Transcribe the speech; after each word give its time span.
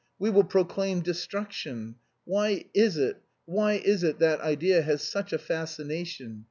We 0.17 0.31
will 0.31 0.43
proclaim 0.45 1.01
destruction.... 1.01 1.93
Why 2.25 2.65
is 2.73 2.97
it, 2.97 3.21
why 3.45 3.73
is 3.73 4.03
it 4.03 4.17
that 4.17 4.39
idea 4.41 4.81
has 4.81 5.03
such 5.03 5.31
a 5.31 5.37
fascination. 5.37 6.39